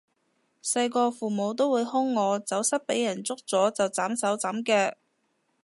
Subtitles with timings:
[0.63, 4.97] 細個父母都會兇我走失畀人捉咗就斬手斬腳